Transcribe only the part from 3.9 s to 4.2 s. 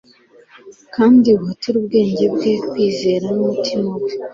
we